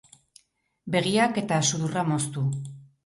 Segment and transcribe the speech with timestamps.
[0.95, 2.47] Begiak eta sudurra moztu.